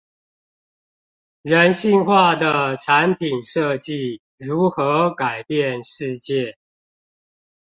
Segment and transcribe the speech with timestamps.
[1.43, 6.57] 人性化的產品設計如何改變世界